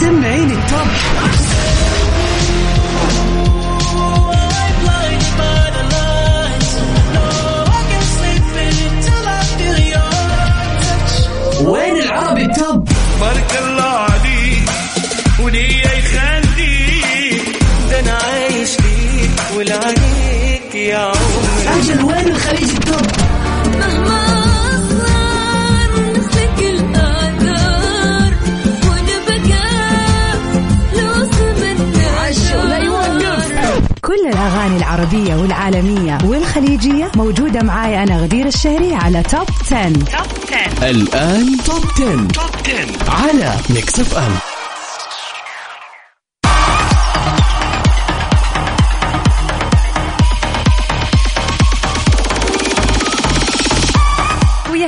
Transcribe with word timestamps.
سمعيني 0.00 0.52
التوب. 0.52 1.95
العربية 34.96 35.34
والعالمية 35.34 36.18
والخليجية. 36.24 37.10
موجودة 37.16 37.62
معاي 37.62 38.02
أنا 38.02 38.20
غدير 38.20 38.46
الشهري 38.46 38.94
على 38.94 39.22
Top 39.22 39.46
10. 39.60 39.92
الآن 40.90 41.56
Top 41.64 41.84
10. 41.96 42.28
على 43.08 43.52
Mix 43.70 44.00
FM 44.00 44.55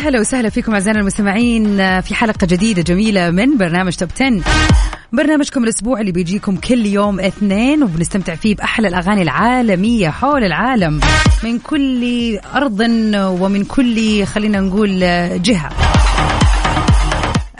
هلا 0.08 0.20
وسهلا 0.20 0.48
فيكم 0.48 0.72
أعزائنا 0.72 1.00
المستمعين 1.00 2.00
في 2.00 2.14
حلقة 2.14 2.46
جديدة 2.46 2.82
جميلة 2.82 3.30
من 3.30 3.56
برنامج 3.56 3.92
Top 3.92 4.08
10 4.20 4.40
برنامجكم 5.12 5.64
الأسبوع 5.64 6.00
اللي 6.00 6.12
بيجيكم 6.12 6.56
كل 6.56 6.86
يوم 6.86 7.20
اثنين 7.20 7.82
وبنستمتع 7.82 8.34
فيه 8.34 8.54
بأحلى 8.54 8.88
الأغاني 8.88 9.22
العالمية 9.22 10.08
حول 10.08 10.44
العالم 10.44 11.00
من 11.44 11.58
كل 11.58 12.38
أرض 12.54 12.80
ومن 13.40 13.64
كل 13.64 14.24
خلينا 14.26 14.60
نقول 14.60 15.02
آه، 15.02 15.36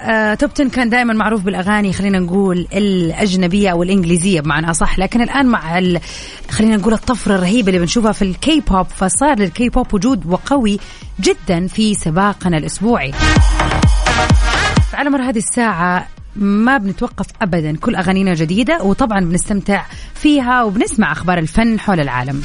توب 0.08 0.50
10 0.54 0.68
كان 0.68 0.88
دائما 0.88 1.12
معروف 1.14 1.42
بالأغاني 1.42 1.92
خلينا 1.92 2.18
نقول 2.18 2.66
الأجنبية 2.72 3.70
أو 3.70 3.82
الإنجليزية 3.82 4.40
بمعنى 4.40 4.70
أصح 4.70 4.98
لكن 4.98 5.20
الآن 5.22 5.46
مع. 5.46 5.80
خلينا 6.50 6.76
نقول 6.76 6.92
الطفرة 6.92 7.34
الرهيبة 7.34 7.68
اللي 7.68 7.78
بنشوفها 7.78 8.12
في 8.12 8.22
الكي 8.22 8.60
بوب 8.60 8.86
فصار 8.86 9.38
للكي 9.38 9.68
بوب 9.68 9.94
وجود 9.94 10.26
وقوي 10.26 10.78
جدا 11.20 11.66
في 11.66 11.94
سباقنا 11.94 12.56
الأسبوعي 12.58 13.12
فعلى 14.92 15.10
مر 15.10 15.22
هذه 15.22 15.38
الساعة 15.38 16.08
ما 16.36 16.78
بنتوقف 16.78 17.26
ابدا 17.42 17.76
كل 17.76 17.94
أغانينا 17.96 18.34
جديدة 18.34 18.82
وطبعا 18.82 19.20
بنستمتع 19.20 19.84
فيها 20.14 20.62
وبنسمع 20.62 21.12
أخبار 21.12 21.38
الفن 21.38 21.80
حول 21.80 22.00
العالم 22.00 22.42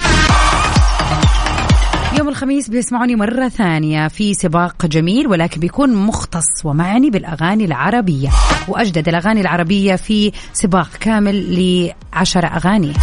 يوم 2.17 2.30
الخميس 2.30 2.69
بيسمعوني 2.69 3.16
مرة 3.16 3.47
ثانية 3.47 4.08
في 4.08 4.33
سباق 4.33 4.86
جميل 4.86 5.28
ولكن 5.28 5.59
بيكون 5.59 5.95
مختص 5.95 6.66
ومعني 6.66 7.09
بالأغاني 7.09 7.66
العربية. 7.66 8.30
وأجدد 8.67 9.08
الأغاني 9.08 9.42
العربية 9.42 9.95
في 9.95 10.31
سباق 10.53 10.89
كامل 11.00 11.55
لعشر 12.14 12.45
أغاني. 12.45 12.94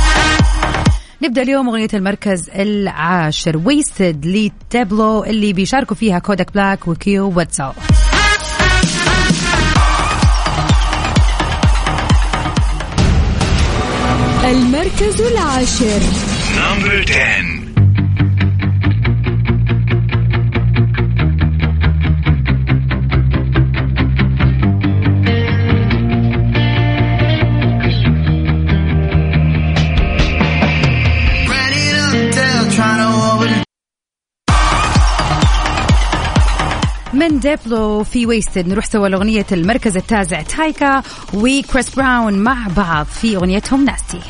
نبدأ 1.23 1.43
اليوم 1.43 1.69
أغنية 1.69 1.89
المركز 1.95 2.51
العاشر 2.51 3.57
Wasted 3.65 4.27
ل 4.27 4.43
Diplo 4.43 5.25
اللي 5.25 5.53
بيشاركوا 5.53 5.97
فيها 5.97 6.19
Kodak 6.19 6.55
Black 6.55 6.89
و 6.89 7.00
Koe 7.00 7.33
Wetzel 7.37 7.71
المركز 14.45 15.21
العاشر. 15.21 16.01
number 16.57 17.05
10 17.09 17.50
Diplo 37.41 38.05
في 38.05 38.27
Wasted 38.27 38.69
نروح 38.69 38.85
سوا 38.85 39.09
لأغنية 39.09 39.47
المركز 39.53 39.97
التاسع. 39.97 40.43
تايكا 40.43 41.03
وكريس 41.35 41.95
براون 41.97 42.39
مع 42.39 42.67
بعض 42.77 43.07
في 43.07 43.37
أغنيتهم 43.37 43.85
ناستي 43.85 44.21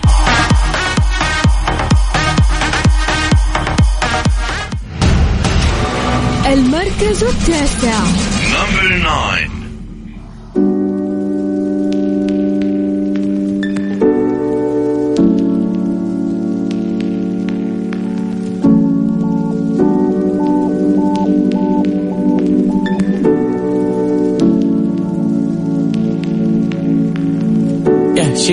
المركز 6.47 7.25
التاسع. 7.25 8.01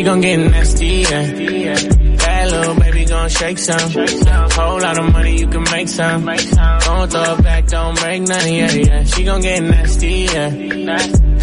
Gon' 0.08 0.22
get 0.22 0.38
nasty, 0.38 0.88
yeah. 1.10 1.76
Bad 2.16 2.52
little 2.52 2.76
baby 2.76 3.04
gon' 3.04 3.30
shake 3.30 3.58
some. 3.58 3.92
Whole 4.52 4.80
lot 4.80 4.98
of 4.98 5.12
money, 5.12 5.38
you 5.38 5.48
can 5.50 5.64
make 5.64 5.90
some. 5.90 6.24
Gon' 6.24 7.10
throw 7.10 7.34
it 7.34 7.44
back, 7.44 7.68
don't 7.68 8.00
break 8.00 8.22
none, 8.22 8.54
yeah, 8.54 8.72
yeah. 8.72 9.04
She 9.04 9.26
gon' 9.26 9.42
get 9.42 9.62
nasty, 9.64 10.28
yeah. 10.32 10.50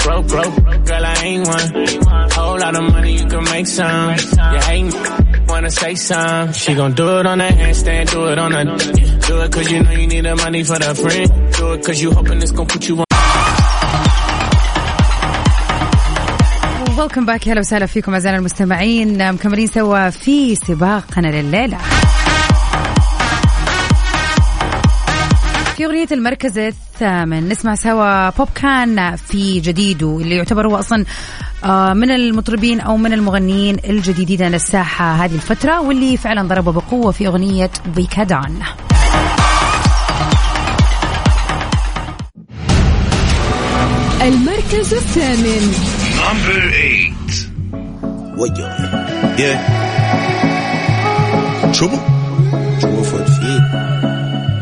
Broke, 0.02 0.28
broke, 0.28 0.86
girl, 0.86 1.04
I 1.04 1.14
ain't 1.24 1.46
one. 1.46 2.30
Whole 2.30 2.58
lot 2.58 2.74
of 2.74 2.90
money, 2.90 3.12
you 3.18 3.26
can 3.26 3.44
make 3.44 3.66
some. 3.66 4.16
Yeah, 4.34 4.70
ain't 4.70 4.94
wanna 5.46 5.70
say 5.70 5.94
some. 5.94 6.54
She 6.54 6.74
gon' 6.74 6.94
do 6.94 7.18
it 7.18 7.26
on 7.26 7.42
a 7.42 7.48
handstand, 7.48 8.10
do 8.12 8.28
it 8.28 8.38
on 8.38 8.54
a. 8.54 8.64
Do 8.64 9.40
it 9.42 9.52
cause 9.52 9.70
you 9.70 9.82
know 9.82 9.90
you 9.90 10.06
need 10.06 10.24
the 10.24 10.36
money 10.36 10.64
for 10.64 10.78
the 10.78 10.94
friend. 10.94 11.52
Do 11.52 11.72
it 11.74 11.84
cause 11.84 12.00
you 12.00 12.12
hoping 12.12 12.40
it's 12.40 12.52
gon' 12.52 12.66
put 12.66 12.88
you 12.88 12.98
on. 12.98 13.13
ويلكم 17.04 17.26
باك 17.26 17.48
هلا 17.48 17.60
وسهلا 17.60 17.86
فيكم 17.86 18.12
أعزائنا 18.12 18.38
المستمعين. 18.38 19.32
مكملين 19.32 19.66
سوا 19.66 20.10
في 20.10 20.54
سباقنا 20.54 21.26
لليلة. 21.26 21.78
في 25.76 25.86
أغنية 25.86 26.06
المركز 26.12 26.58
الثامن. 26.58 27.48
نسمع 27.48 27.74
سوا 27.74 28.30
بوب 28.30 28.48
كان 28.54 29.16
في 29.16 29.60
جديده 29.60 30.18
اللي 30.20 30.36
يعتبر 30.36 30.66
هو 30.66 30.76
أصلا 30.76 31.04
آه، 31.64 31.92
من 31.92 32.10
المطربين 32.10 32.80
أو 32.80 32.96
من 32.96 33.12
المغنيين 33.12 33.76
الجديدين 33.88 34.48
للساحة 34.48 35.14
هذه 35.14 35.34
الفترة 35.34 35.80
واللي 35.80 36.16
فعلا 36.16 36.48
ضربوا 36.48 36.72
بقوة 36.72 37.12
في 37.12 37.26
أغنية 37.26 37.70
بيكادان 37.96 38.54
المركز 44.22 44.94
الثامن. 44.94 46.03
Number 46.24 46.60
eight. 46.74 47.34
What 48.38 48.56
yo? 48.56 48.64
Yeah. 49.36 49.58
Trouble? 51.74 52.00
Trouble 52.80 53.04
for 53.04 53.18
the 53.18 53.26
feet. 53.40 53.64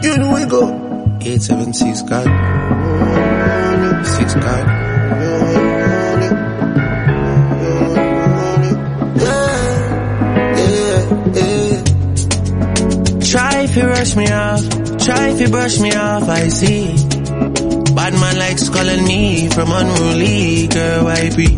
You 0.04 0.12
know 0.18 0.30
we 0.34 0.44
go. 0.46 0.62
876 1.20 2.02
God. 2.02 2.26
Six 4.06 4.34
God. 4.34 4.66
Yeah, 9.22 11.00
yeah. 11.38 11.82
Try 13.20 13.62
if 13.62 13.76
you 13.76 13.84
rush 13.88 14.16
me 14.16 14.26
off, 14.30 14.68
try 14.98 15.28
if 15.28 15.40
you 15.40 15.48
brush 15.48 15.78
me 15.78 15.92
off, 15.94 16.28
I 16.28 16.48
see 16.48 17.01
Bad 18.12 18.20
man 18.20 18.38
likes 18.38 18.68
calling 18.68 19.04
me 19.04 19.48
from 19.48 19.72
unruly, 19.72 20.66
girl, 20.66 21.04
why 21.04 21.30
be? 21.34 21.48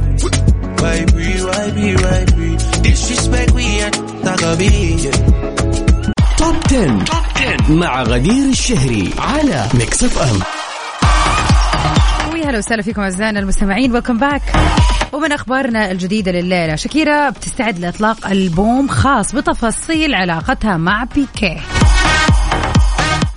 Why 0.82 1.04
be, 1.14 1.28
why 1.48 1.70
be, 1.76 1.86
why 2.02 2.24
be? 2.36 2.48
Disrespect 2.86 3.50
we 3.58 3.80
at 3.80 3.92
Tagabi. 4.22 5.10
توب 6.38 6.56
10. 6.68 7.74
مع 7.74 8.02
غدير 8.02 8.48
الشهري 8.48 9.10
على 9.18 9.66
ميكس 9.74 10.04
اف 10.04 10.18
ام 10.18 10.40
ويا 12.32 12.50
هلا 12.50 12.58
وسهلا 12.58 12.82
فيكم 12.82 13.02
أعزائنا 13.02 13.40
المستمعين 13.40 13.92
ويلكم 13.92 14.18
باك 14.18 14.42
ومن 15.12 15.32
أخبارنا 15.32 15.90
الجديدة 15.90 16.32
لليلة 16.32 16.76
شاكيرا 16.76 17.30
بتستعد 17.30 17.78
لإطلاق 17.78 18.26
ألبوم 18.26 18.88
خاص 18.88 19.34
بتفاصيل 19.34 20.14
علاقتها 20.14 20.76
مع 20.76 21.04
بيكي 21.14 21.60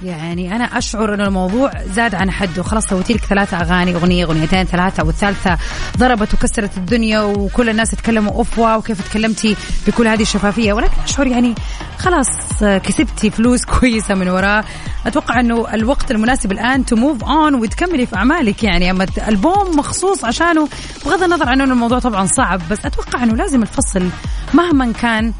يعني 0.01 0.55
أنا 0.55 0.63
أشعر 0.63 1.13
ان 1.13 1.21
الموضوع 1.21 1.71
زاد 1.85 2.15
عن 2.15 2.31
حده. 2.31 2.63
خلاص 2.63 2.85
سويتي 2.85 3.13
لك 3.13 3.25
ثلاثة 3.25 3.57
أغاني 3.61 3.95
أغنية 3.95 4.25
أغنيتين 4.25 4.63
ثلاثة 4.63 5.03
والثالثه 5.03 5.57
ضربت 5.97 6.33
وكسرت 6.33 6.77
الدنيا 6.77 7.21
وكل 7.21 7.69
الناس 7.69 7.91
تكلموا 7.91 8.33
أوف 8.33 8.59
wow 8.59 8.81
كيف 8.81 9.09
تكلمتي 9.09 9.55
بكل 9.87 10.07
هذه 10.07 10.21
الشفافية؟ 10.21 10.73
ولكن 10.73 11.01
أشعر 11.03 11.27
يعني 11.27 11.55
خلاص 11.97 12.27
كسبتي 12.61 13.29
فلوس 13.29 13.65
كويسة 13.79 14.15
من 14.15 14.29
وراه 14.29 14.63
أتوقع 15.05 15.39
إنه 15.39 15.73
الوقت 15.73 16.11
المناسب 16.11 16.51
الآن 16.51 16.85
to 16.85 16.95
move 16.95 17.23
on 17.23 17.55
وتكملي 17.55 18.05
في 18.05 18.15
أعمالك. 18.15 18.63
يعني 18.63 18.91
أما 18.91 19.07
البوم 19.27 19.77
مخصوص 19.77 20.25
عشانه 20.25 20.69
بغض 21.05 21.23
النظر 21.23 21.49
عن 21.49 21.61
إنه 21.61 21.73
الموضوع 21.73 21.99
طبعا 21.99 22.25
صعب 22.25 22.61
بس 22.71 22.85
أتوقع 22.85 23.23
إنه 23.23 23.35
لازم 23.35 23.61
الفصل 23.61 24.09
مهما 24.53 24.91
كان 24.91 25.33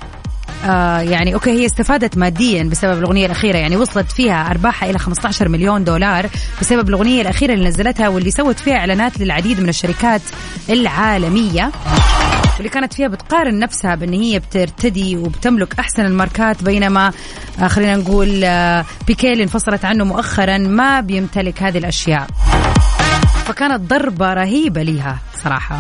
آه 0.65 0.99
يعني 0.99 1.33
okay 1.33 1.51
هي 1.51 1.65
استفادت 1.65 2.17
ماديا 2.17 2.63
بسبب 2.63 2.99
الأغنية 2.99 3.25
الأخيرة 3.25 3.57
يعني 3.57 3.75
وصلت 3.77 4.11
فيها 4.11 4.49
أرباحها 4.51 4.89
إلى 4.89 4.99
15 4.99 5.49
مليون 5.49 5.83
دولار 5.83 6.29
بسبب 6.61 6.89
الأغنية 6.89 7.21
الأخيرة 7.21 7.53
اللي 7.53 7.67
نزلتها 7.67 8.07
واللي 8.07 8.31
سوت 8.31 8.59
فيها 8.59 8.75
إعلانات 8.75 9.19
للعديد 9.19 9.59
من 9.59 9.69
الشركات 9.69 10.21
العالمية. 10.69 11.71
واللي 12.55 12.69
كانت 12.69 12.94
فيها 12.94 13.07
بتقارن 13.07 13.59
نفسها 13.59 13.95
بأن 13.95 14.13
هي 14.13 14.39
بترتدي 14.39 15.17
وبتملك 15.17 15.79
أحسن 15.79 16.05
الماركات 16.05 16.63
بينما 16.63 17.11
آه 17.61 17.67
خلينا 17.67 17.95
نقول 17.95 18.41
آه 18.44 18.85
بيكي 19.07 19.33
اللي 19.33 19.44
انفصلت 19.44 19.85
عنه 19.85 20.03
مؤخرا 20.03 20.57
ما 20.57 21.01
بيمتلك 21.01 21.63
هذه 21.63 21.77
الأشياء. 21.77 22.27
فكانت 23.45 23.89
ضربة 23.89 24.33
رهيبة 24.33 24.83
ليها 24.83 25.17
صراحة. 25.44 25.79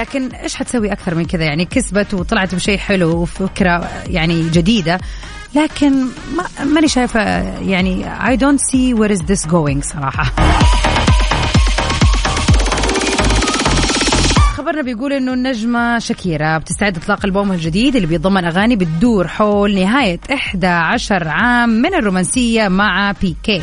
لكن 0.00 0.28
إيش 0.34 0.54
حتسوي 0.54 0.92
أكثر 0.92 1.14
من 1.14 1.24
كذا؟ 1.24 1.44
يعني 1.44 1.64
كسبت 1.64 2.14
وطلعت 2.14 2.54
بشيء 2.54 2.78
حلو 2.78 3.16
وفكرة 3.22 3.88
يعني 4.06 4.48
جديدة 4.48 4.98
لكن 5.54 5.92
ما 6.36 6.64
ماني 6.64 6.88
شايفة 6.88 7.20
يعني 7.60 8.04
I 8.20 8.36
don't 8.40 8.60
see 8.72 8.94
where 8.94 9.10
is 9.16 9.20
this 9.20 9.50
going 9.50 9.80
صراحة. 9.92 10.32
خبرنا 14.56 14.82
بيقول 14.82 15.12
إنه 15.12 15.32
النجمة 15.32 15.98
شاكيرا 15.98 16.58
بتستعد 16.58 16.96
إطلاق 16.96 17.24
البومها 17.24 17.54
الجديد 17.54 17.94
اللي 17.96 18.06
بيتضمن 18.06 18.44
أغاني 18.44 18.76
بتدور 18.76 19.28
حول 19.28 19.74
نهاية 19.74 20.20
11 20.34 21.28
عام 21.28 21.68
من 21.68 21.94
الرومانسية 21.94 22.68
مع 22.68 23.12
بيكي 23.22 23.62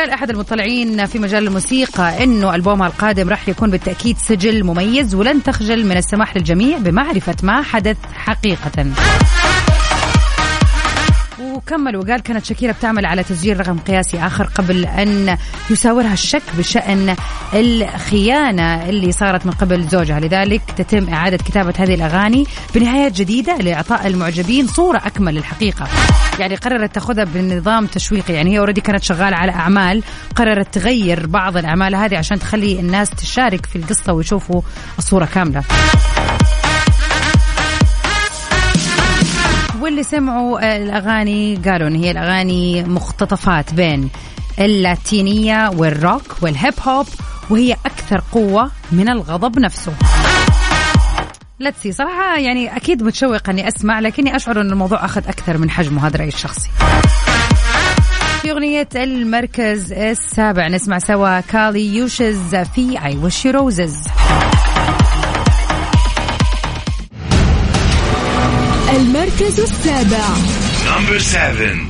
وقال 0.00 0.12
أحد 0.12 0.30
المطلعين 0.30 1.06
في 1.06 1.18
مجال 1.18 1.46
الموسيقى 1.46 2.24
إنه 2.24 2.54
البومها 2.54 2.86
القادم 2.86 3.28
راح 3.28 3.48
يكون 3.48 3.70
بالتأكيد 3.70 4.18
سجل 4.18 4.64
مميز 4.64 5.14
ولن 5.14 5.42
تخجل 5.42 5.86
من 5.86 5.96
السماح 5.96 6.36
للجميع 6.36 6.78
بمعرفة 6.78 7.36
ما 7.42 7.62
حدث 7.62 7.96
حقيقة. 8.14 8.86
وكمل 11.40 11.96
وقال 11.96 12.20
كانت 12.20 12.44
شاكيرا 12.44 12.72
بتعمل 12.72 13.06
على 13.06 13.22
تسجيل 13.22 13.60
رقم 13.60 13.78
قياسي 13.78 14.18
آخر 14.18 14.44
قبل 14.44 14.86
أن 14.86 15.36
يساورها 15.70 16.12
الشك 16.12 16.42
بشأن 16.58 17.16
الخيانة 17.54 18.88
اللي 18.88 19.12
صارت 19.12 19.46
من 19.46 19.52
قبل 19.52 19.88
زوجها. 19.88 20.20
لذلك 20.20 20.62
تتم 20.76 21.08
إعادة 21.08 21.36
كتابة 21.36 21.74
هذه 21.78 21.94
الأغاني 21.94 22.46
بنهايات 22.74 23.12
جديدة 23.12 23.56
لإعطاء 23.56 24.06
المعجبين 24.06 24.66
صورة 24.66 24.98
أكمل 24.98 25.34
للحقيقة. 25.34 25.88
يعني 26.38 26.56
قررت 26.56 26.94
تأخذها 26.94 27.24
بنظام 27.24 27.86
تشويقي. 27.86 28.34
يعني 28.34 28.52
هي 28.52 28.58
already 28.58 28.80
كانت 28.80 29.02
شغالة 29.02 29.36
على 29.36 29.52
أعمال 29.52 30.02
قررت 30.36 30.74
تغير 30.74 31.26
بعض 31.26 31.56
الأعمال 31.56 31.94
هذه 31.94 32.18
عشان 32.18 32.38
تخلي 32.38 32.80
الناس 32.80 33.10
تشارك 33.10 33.66
في 33.66 33.76
القصة 33.76 34.12
ويشوفوا 34.12 34.62
الصورة 34.98 35.24
كاملة. 35.24 35.62
واللي 39.90 40.02
سمعوا 40.02 40.76
الأغاني 40.76 41.56
قالوا 41.56 41.88
إن 41.88 41.94
هي 41.94 42.10
الأغاني 42.10 42.84
مقتطفات 42.84 43.74
بين 43.74 44.08
اللاتينية 44.58 45.70
والروك 45.70 46.36
والهيب 46.42 46.74
هوب 46.86 47.06
وهي 47.50 47.72
أكثر 47.72 48.22
قوة 48.32 48.70
من 48.92 49.08
الغضب 49.08 49.58
نفسه. 49.58 49.92
لتسي 51.60 51.92
صراحة 51.92 52.38
يعني 52.38 52.76
أكيد 52.76 53.02
متشوقة 53.02 53.50
أني 53.50 53.68
أسمع 53.68 54.00
لكني 54.00 54.36
أشعر 54.36 54.60
أن 54.60 54.70
الموضوع 54.70 55.04
أخذ 55.04 55.28
أكثر 55.28 55.58
من 55.58 55.70
حجمه 55.70 56.06
هذا 56.06 56.16
رأيي 56.16 56.28
الشخصي. 56.28 56.68
في 58.42 58.50
أغنية 58.50 58.88
المركز 58.96 59.92
السابع 59.92 60.68
نسمع 60.68 60.98
سوا 60.98 61.40
كالي 61.40 61.96
يوشز 61.96 62.54
في 62.54 62.98
I 62.98 63.14
wish 63.26 63.44
you 63.44 63.52
roses. 63.52 64.10
المركز 69.40 69.60
السابع 69.60 70.34
Number 70.84 71.18
seven. 71.18 71.89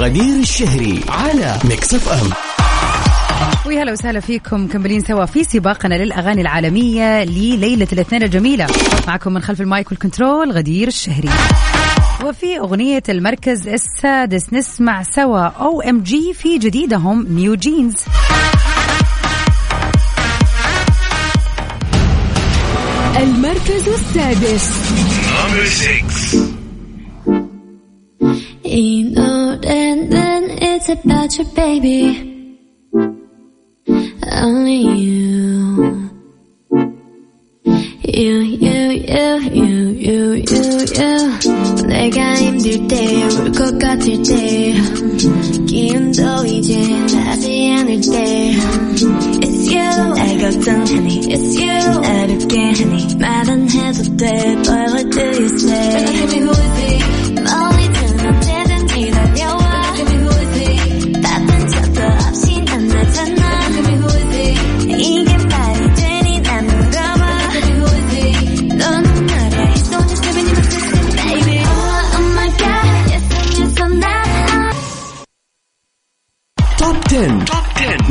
غدير 0.00 0.40
الشهري 0.40 1.00
على 1.08 1.58
ميكس 1.64 1.94
اف 1.94 2.08
ام 2.08 2.30
ويا 3.66 3.82
هلا 3.82 3.92
وسهلا 3.92 4.20
فيكم 4.20 4.64
مكملين 4.64 5.00
سوا 5.00 5.24
في 5.26 5.44
سباقنا 5.44 5.94
للأغاني 5.94 6.40
العالمية 6.40 7.24
لليلة 7.24 7.88
الاثنين 7.92 8.22
الجميلة. 8.22 8.66
معكم 9.06 9.32
من 9.34 9.40
خلف 9.40 9.60
ال 9.60 9.68
mic 9.68 9.90
وال 9.90 10.04
control 10.04 10.52
غدير 10.52 10.88
الشهري. 10.88 11.28
وفي 12.24 12.58
أغنية 12.58 13.02
المركز 13.08 13.68
السادس 13.68 14.52
نسمع 14.52 15.02
سوا 15.02 15.46
OMG 15.46 16.34
في 16.34 16.58
جديدهم 16.58 17.26
NewJeans 17.30 17.96
المركز 23.16 23.88
السادس. 23.88 24.70
Number 25.30 25.66
six. 25.66 26.60
You 29.99 29.99
know 29.99 30.05
that 30.05 30.09
then 30.09 30.43
it's 30.61 30.87
about 30.87 31.37
your 31.37 31.47
baby. 31.53 32.57
Only 34.31 34.77
you. 34.77 36.11
You, 38.07 38.35
you, 38.39 38.77
you, 39.03 39.35
you, 39.51 39.75
you, 39.99 40.31
you, 40.31 40.63
you. 40.95 41.85
내가 41.87 42.35
힘들 42.35 42.87
때, 42.87 42.95
울 43.25 43.51
것 43.51 43.77
같을 43.77 44.23
때. 44.23 44.73
기운도 45.67 46.45
이제 46.45 46.79
나지 47.13 47.71
않을 47.73 47.99
때. 47.99 48.55
It's 49.41 49.67
you. 49.75 50.13
날 50.15 50.37
걱정하니. 50.39 51.19
It's 51.27 51.59
you. 51.59 52.01
날 52.01 52.29
웃게 52.29 52.57
하니. 52.71 53.15
말 53.19 53.49
안 53.49 53.69
해도 53.69 54.15
돼. 54.15 54.55
Boy, 54.63 54.85
what 54.93 55.09
do 55.11 55.21
you 55.21 55.49
say? 55.49 56.05
Tell 56.05 56.27
me 56.31 56.39
who 56.39 56.51
is 56.51 56.79
he? 56.79 57.18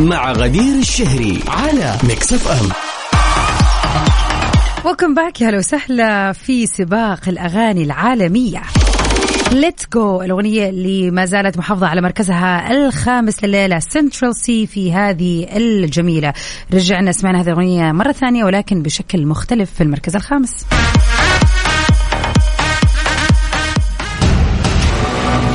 مع 0.09 0.31
غدير 0.31 0.75
الشهري 0.75 1.39
على 1.47 1.97
ميكس 2.03 2.33
اف 2.33 2.47
ام 2.47 2.69
و 4.91 4.94
welcome 4.94 5.13
back 5.13 5.41
يا 5.41 5.51
هلا 5.51 5.61
وسهلا 5.61 6.31
في 6.31 6.65
سباق 6.65 7.29
الأغاني 7.29 7.83
العالمية. 7.83 8.61
Let 9.51 9.85
Go 9.93 10.21
الأغنية 10.21 10.69
اللي 10.69 11.11
ما 11.11 11.25
زالت 11.25 11.57
محافظة 11.57 11.87
على 11.87 12.01
مركزها 12.01 12.71
الخامس 12.71 13.43
لليلة 13.43 13.79
Central 13.79 14.35
Cee 14.35 14.67
في 14.67 14.93
هذه 14.93 15.47
الجميلة. 15.55 16.33
رجعنا 16.73 17.11
سمعنا 17.11 17.41
هذه 17.41 17.47
الأغنية 17.47 17.91
مرة 17.91 18.11
ثانية 18.11 18.43
ولكن 18.43 18.81
بشكل 18.81 19.25
مختلف 19.25 19.73
في 19.73 19.83
المركز 19.83 20.15
الخامس. 20.15 20.65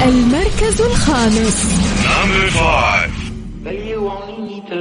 المركز 0.05 0.81
الخامس. 0.81 1.65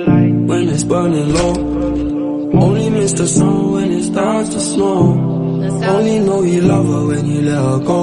When 0.05 0.69
it's 0.69 0.83
burning 0.83 1.33
low. 1.33 1.53
Only 2.61 2.89
miss 2.89 3.13
the 3.13 3.25
sun 3.27 3.71
when 3.71 3.91
it 3.91 4.03
starts 4.03 4.49
to 4.49 4.59
snow. 4.59 5.13
Only 5.63 6.19
know 6.19 6.43
you 6.43 6.61
love 6.61 6.85
her 6.87 7.05
when 7.07 7.25
you 7.25 7.41
let 7.41 7.55
her 7.55 7.79
go. 7.79 7.99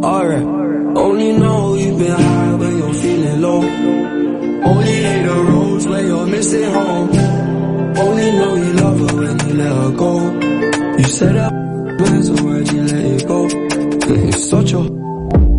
Alright. 0.06 0.46
Only 0.96 1.32
know 1.32 1.74
you've 1.74 1.98
been 1.98 2.10
high 2.10 2.54
when 2.54 2.78
you're 2.78 2.94
feeling 2.94 3.40
low. 3.40 3.62
Only 4.70 4.92
hate 4.92 5.22
the 5.22 5.34
roads 5.48 5.86
when 5.86 6.06
you're 6.06 6.26
missing 6.26 6.72
home. 6.72 7.08
Only 7.96 8.30
know 8.32 8.54
you 8.54 8.72
love 8.74 8.98
her 9.00 9.16
when 9.16 9.48
you 9.48 9.54
let 9.54 9.72
her 9.72 9.90
go. 9.92 10.30
You 10.98 11.04
said 11.04 11.34
that 11.36 11.52
man, 11.52 12.22
so 12.22 12.34
why'd 12.44 12.72
you 12.72 12.82
let 12.82 13.04
it 13.04 13.26
go? 13.26 13.48
You're 14.14 14.32
such 14.32 14.72
a. 14.72 14.78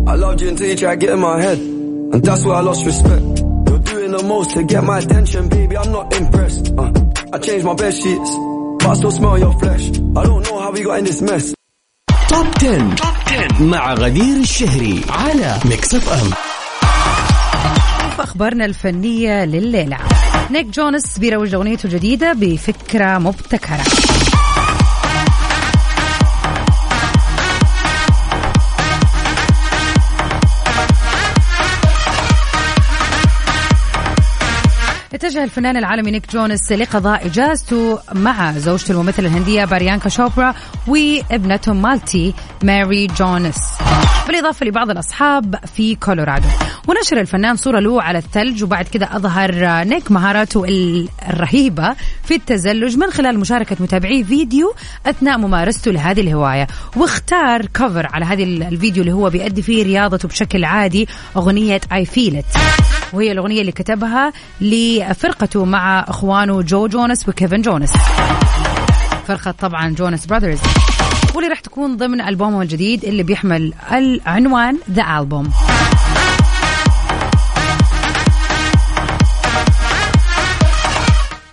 I 0.06 0.14
loved 0.14 0.40
you 0.40 0.48
until 0.48 0.68
you 0.68 0.76
tried 0.76 1.00
to 1.00 1.06
get 1.06 1.14
in 1.14 1.20
my 1.20 1.40
head. 1.40 1.81
And 2.12 2.22
that's 2.22 2.44
where 2.44 2.56
I 2.56 2.60
lost 2.60 2.84
respect. 2.84 3.22
You're 3.68 3.84
doing 3.92 4.10
the 4.12 4.22
most 4.32 4.50
to 4.50 4.62
get 4.64 4.84
my 4.84 4.98
attention, 4.98 5.48
baby. 5.48 5.76
I'm 5.76 5.92
not 5.92 6.14
impressed. 6.20 6.64
Uh, 6.76 6.92
I 7.32 7.38
changed 7.38 7.64
my 7.64 7.74
bed 7.74 7.94
sheets, 7.94 8.30
but 8.80 8.88
I 8.92 8.94
still 8.94 9.10
smell 9.10 9.38
your 9.38 9.52
flesh. 9.58 9.84
I 10.20 10.22
don't 10.28 10.42
know 10.48 10.58
how 10.60 10.70
we 10.72 10.82
got 10.82 10.98
in 10.98 11.04
this 11.04 11.22
mess. 11.22 11.54
توب 12.28 12.46
10. 12.60 12.96
مع 13.60 13.94
غدير 13.94 14.36
الشهري 14.36 15.00
على 15.08 15.58
ميكس 15.64 15.94
اف 15.94 16.08
ام 16.12 16.30
في 18.16 18.22
اخبارنا 18.22 18.64
الفنيه 18.64 19.44
لليله 19.44 19.98
نيك 20.50 20.66
جونس 20.66 21.18
بيروج 21.18 21.54
اغنيته 21.54 21.86
الجديده 21.86 22.32
بفكره 22.32 23.18
مبتكره 23.18 23.82
اتجه 35.24 35.44
الفنان 35.44 35.76
العالمي 35.76 36.10
نيك 36.10 36.32
جونس 36.32 36.72
لقضاء 36.72 37.26
إجازته 37.26 37.98
مع 38.14 38.52
زوجته 38.58 38.92
الممثلة 38.92 39.26
الهندية 39.28 39.64
باريانكا 39.64 40.08
شوبرا 40.08 40.54
وابنتهم 40.88 41.82
مالتي 41.82 42.34
ماري 42.62 43.06
جونس. 43.06 43.56
بالإضافة 44.26 44.66
لبعض 44.66 44.90
الأصحاب 44.90 45.54
في 45.76 45.94
كولورادو. 45.94 46.48
ونشر 46.88 47.20
الفنان 47.20 47.56
صورة 47.56 47.80
له 47.80 48.02
على 48.02 48.18
الثلج 48.18 48.62
وبعد 48.64 48.88
كده 48.88 49.16
أظهر 49.16 49.84
نيك 49.84 50.10
مهاراته 50.12 50.64
ال- 50.64 51.08
الرهيبة 51.28 51.94
في 52.24 52.34
التزلج 52.34 52.96
من 52.96 53.10
خلال 53.10 53.38
مشاركة 53.38 53.76
متابعيه 53.80 54.24
فيديو 54.24 54.74
أثناء 55.06 55.38
ممارسته 55.38 55.90
لهذه 55.90 56.20
الهواية. 56.20 56.66
واختار 56.96 57.66
cover 57.66 58.06
على 58.12 58.24
هذه 58.24 58.44
ال- 58.44 58.62
الفيديو 58.62 59.02
اللي 59.02 59.12
هو 59.12 59.30
بيأدي 59.30 59.62
فيه 59.62 59.82
رياضته 59.84 60.28
بشكل 60.28 60.64
عادي 60.64 61.08
أغنية 61.36 61.80
I 61.92 62.04
Feel 62.04 62.36
It 62.36 62.44
وهي 63.12 63.32
الأغنية 63.32 63.60
اللي 63.60 63.72
كتبها 63.72 64.32
لفرقته 64.60 65.64
مع 65.64 66.04
إخوانه 66.08 66.62
جو 66.62 66.86
جونس 66.86 67.28
وكيفن 67.28 67.62
جونس. 67.62 67.92
فرقة 69.26 69.50
طبعا 69.50 69.88
Jonas 69.88 70.26
Brothers. 70.26 70.58
واللي 71.34 71.50
راح 71.50 71.60
تكون 71.60 71.96
ضمن 71.96 72.20
ألبومه 72.20 72.62
الجديد 72.62 73.04
اللي 73.04 73.22
بيحمل 73.22 73.72
العنوان 73.92 74.78
The 74.90 75.18
Album 75.18 75.50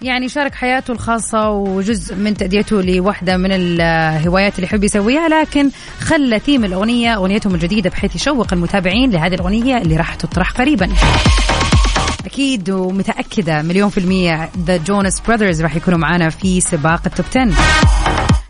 يعني 0.09 0.29
شارك 0.29 0.55
حياته 0.55 0.91
الخاصة 0.91 1.49
وجزء 1.49 2.15
من 2.15 2.33
تأديته 2.33 2.81
لوحدة 2.81 3.37
من 3.37 3.51
الهوايات 3.51 4.55
اللي 4.55 4.65
يحب 4.67 4.83
يسويها 4.83 5.27
لكن 5.27 5.69
خلى 5.99 6.39
ثيم 6.39 6.65
الأغنية 6.65 7.15
أغنيتهم 7.15 7.55
الجديدة 7.55 7.89
بحيث 7.89 8.15
يشوق 8.15 8.53
المتابعين 8.53 9.11
لهذه 9.11 9.33
الأغنية 9.33 9.77
اللي 9.77 9.97
راح 9.97 10.15
تطرح 10.15 10.51
قريبا. 10.51 10.89
أكيد 12.25 12.69
ومتأكدة 12.69 13.61
مليون 13.61 13.89
في 13.89 13.97
المية 13.97 14.49
the 14.65 14.77
Jonas 14.77 15.19
Brothers 15.19 15.61
راح 15.61 15.75
يكونوا 15.75 15.99
معانا 15.99 16.29
في 16.29 16.61
سباق 16.61 17.01
ال 17.05 17.10
top 17.10 17.25
10 17.35 17.51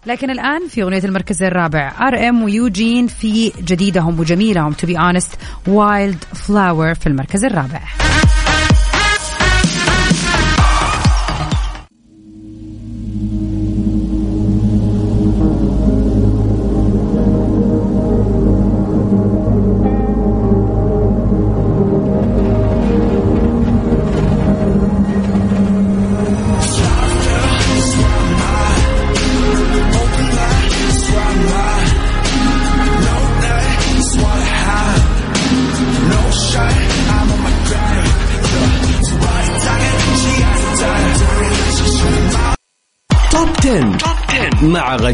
لكن 0.05 0.29
الآن 0.29 0.67
في 0.67 0.83
أغنية 0.83 1.03
المركز 1.03 1.43
الرابع 1.43 1.91
RM 2.07 2.43
ويوجين 2.43 3.07
في 3.07 3.51
جديدهم 3.61 4.19
وجميلهم 4.19 4.73
to 4.73 4.87
be 4.87 4.97
honest 4.99 5.31
Wild 5.67 6.23
Flower 6.33 6.93
في 6.93 7.07
المركز 7.07 7.45
الرابع. 7.45 8.08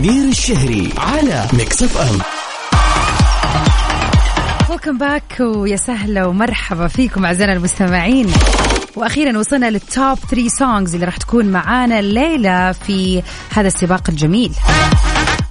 مع 0.05 0.11
غدير 0.11 0.29
الشهري 0.29 0.89
على 0.97 1.47
ميكس 1.53 1.83
اف 1.83 1.97
ام 1.97 2.19
welcome 4.69 4.97
back 4.97 5.39
ويا 5.39 5.75
سهلا 5.75 6.25
ومرحبا 6.25 6.87
فيكم 6.87 7.25
أعزائنا 7.25 7.53
المستمعين. 7.53 8.27
وأخيرا 8.95 9.37
وصلنا 9.37 9.69
لل 9.69 9.89
top 9.89 10.17
3 10.17 10.47
songs 10.47 10.93
اللي 10.93 11.05
راح 11.05 11.17
تكون 11.17 11.45
معانا 11.45 11.99
الليلة 11.99 12.71
في 12.71 13.23
هذا 13.49 13.67
السباق 13.67 14.09
الجميل. 14.09 14.51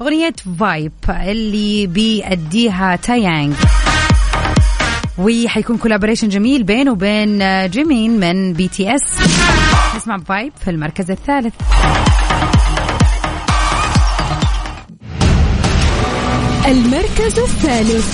أغنية 0.02 0.34
Vibe 0.60 0.92
اللي 1.08 1.86
بيأديها 1.86 2.96
تايانج 2.96 3.54
وحيكون 5.18 5.76
collaboration 5.76 6.28
جميل 6.28 6.62
بينه 6.62 6.92
وبين 6.92 7.38
جيمين 7.70 8.20
من 8.20 8.52
BTS 8.52 9.02
نسمع 9.96 10.18
فايب 10.18 10.52
في 10.64 10.70
المركز 10.70 11.10
الثالث. 11.10 11.54
المركز 16.67 17.39
الثالث 17.39 18.05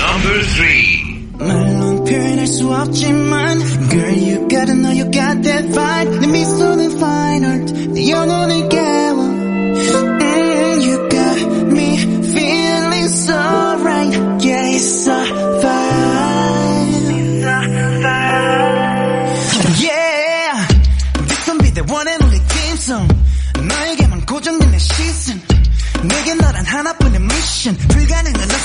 Number 0.00 0.42
three. 0.56 1.00
말론 1.38 2.04
표현할 2.04 2.46
수 2.46 2.68
없지만 2.72 3.58
Girl 3.88 4.18
you 4.18 4.48
gotta 4.48 4.74
know 4.74 4.90
you 4.92 5.04
got 5.10 5.42
that 5.42 5.64
vibe 5.74 6.20
내 6.20 6.26
미소는 6.26 6.90
fine 6.98 7.44
art 7.44 7.72
내 7.94 8.10
영혼을 8.10 8.68
깨워 8.68 9.24
mm, 9.24 10.82
You 10.86 10.96
got 11.08 11.38
me 11.76 11.96
feeling 12.34 13.08
so 13.08 13.38
right 13.84 14.12
Yeah 14.44 14.76
it's 14.76 15.06
a 15.08 15.43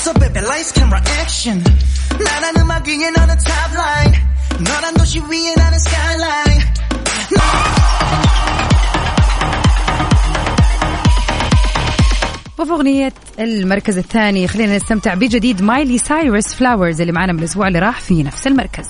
없어 0.00 0.12
baby 0.14 0.40
lights 0.40 0.72
camera 0.72 1.00
action 1.20 1.62
나란 2.24 2.56
음악 2.60 2.86
위에 2.86 3.10
너는 3.10 3.36
top 3.38 3.74
line 3.74 4.18
너란 4.60 4.94
도시 4.94 5.20
위에 5.20 5.54
나는 5.56 5.78
skyline 5.78 6.76
وفي 12.58 12.72
أغنية 12.72 13.12
المركز 13.38 13.98
الثاني 13.98 14.48
خلينا 14.48 14.76
نستمتع 14.76 15.14
بجديد 15.14 15.62
مايلي 15.62 15.98
سايرس 15.98 16.54
فلاورز 16.54 17.00
اللي 17.00 17.12
معنا 17.12 17.32
من 17.32 17.38
الأسبوع 17.38 17.68
اللي 17.68 17.78
راح 17.78 18.00
في 18.00 18.22
نفس 18.22 18.46
المركز 18.46 18.86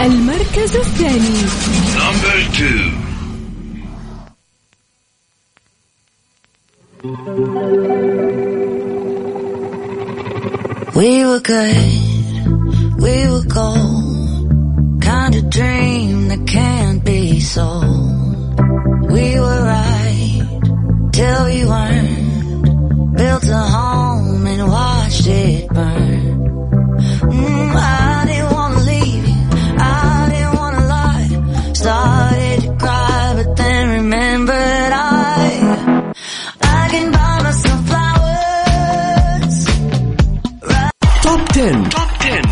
المركز 0.00 0.76
الثاني 0.76 1.34
We 7.01 7.11
were 11.23 11.39
good, 11.39 12.99
we 12.99 13.29
were 13.29 13.45
gold. 13.47 15.01
Kind 15.01 15.35
of 15.35 15.49
dream 15.49 16.27
that 16.27 16.45
can't 16.45 17.01
be 17.05 17.39
sold. 17.39 17.98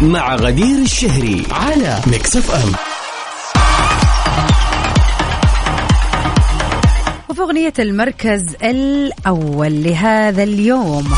مع 0.02 0.36
غدير 0.36 0.78
الشهري 0.78 1.44
على 1.52 2.00
ميكس 2.08 2.38
اف 2.38 2.52
ام 2.52 2.72
وفي 7.30 7.42
أغنية 7.42 7.74
المركز 7.80 8.56
الأول 8.64 9.84
لهذا 9.84 10.44
اليوم. 10.44 11.14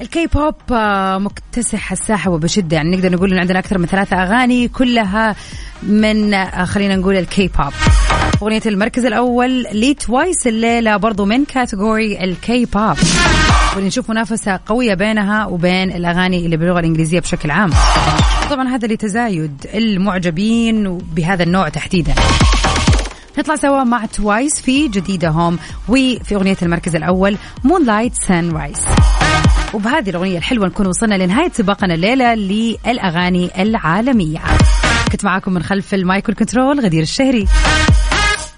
الكي 0.00 0.26
بوب 0.26 0.54
آه، 0.72 1.18
مكتسح 1.18 1.92
الساحة 1.92 2.30
وبشدة. 2.30 2.76
يعني 2.76 2.96
نقدر 2.96 3.12
نقول 3.12 3.32
إن 3.32 3.38
عندنا 3.38 3.58
أكثر 3.58 3.78
من 3.78 3.86
ثلاثة 3.86 4.22
أغاني 4.22 4.68
كلها 4.68 5.36
من 5.82 6.34
آه، 6.34 6.64
خلينا 6.64 6.96
نقول 6.96 7.16
الكي 7.16 7.48
بوب 7.48 7.72
أغنية 8.42 8.62
المركز 8.66 9.04
الأول 9.04 9.66
لي 9.72 9.94
توايس 9.94 10.46
الليلة 10.46 10.96
برضو 10.96 11.24
من 11.24 11.44
category 11.44 12.24
ال 12.24 12.64
K-pop 12.64 12.96
ونشوف 13.76 14.10
منافسة 14.10 14.60
قوية 14.66 14.94
بينها 14.94 15.46
وبين 15.46 15.92
الأغاني 15.92 16.44
اللي 16.46 16.56
باللغة 16.56 16.80
الإنجليزية 16.80 17.20
بشكل 17.20 17.50
عام. 17.50 17.70
طبعا 18.50 18.68
هذا 18.68 18.88
لتزايد 18.88 19.66
المعجبين 19.74 20.98
بهذا 20.98 21.42
النوع 21.42 21.68
تحديدا. 21.68 22.14
نطلع 23.38 23.56
سوا 23.56 23.84
مع 23.84 24.04
توايس 24.06 24.60
في 24.60 24.88
جديدهم 24.88 25.58
وفي 25.88 26.34
أغنية 26.34 26.56
المركز 26.62 26.96
الأول 26.96 27.36
Sunrise 28.26 28.80
وبهذه 29.74 30.10
الأغنية 30.10 30.38
الحلوة 30.38 30.66
نكون 30.66 30.86
وصلنا 30.86 31.14
لنهاية 31.14 31.50
سباقنا 31.52 31.94
الليلة 31.94 32.34
للأغاني 32.34 33.62
العالمية. 33.62 34.38
كنت 35.12 35.24
معاكم 35.24 35.52
من 35.52 35.62
خلف 35.62 35.94
ال 35.94 36.02
mic 36.02 36.28
وال 36.28 36.40
control 36.40 36.80
غدير 36.80 37.02
الشهري. 37.02 37.46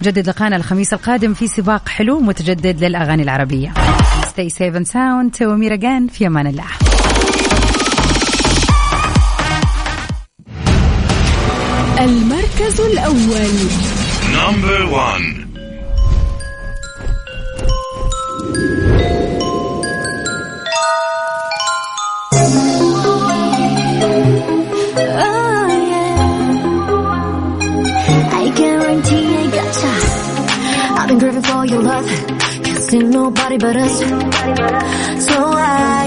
جدد 0.02 0.28
لقانا 0.28 0.56
الخميس 0.56 0.92
القادم 0.92 1.34
في 1.34 1.46
سباق 1.46 1.88
حلو 1.88 2.20
متجدد 2.20 2.84
للأغاني 2.84 3.22
العربية. 3.22 3.72
Stay 4.31 4.49
safe 4.49 4.75
and 4.75 4.87
sound 4.87 5.41
وميرا 5.41 5.75
جان 5.75 6.07
في 6.07 6.27
أمان 6.27 6.47
الله 6.47 6.65
المركز 11.99 12.81
الأول 12.81 13.53
Number 14.33 14.79
one. 14.91 15.50
trusting 32.92 33.10
nobody 33.10 33.58
but 33.58 33.76
us. 33.76 33.98
So 35.24 35.34
I 35.34 35.92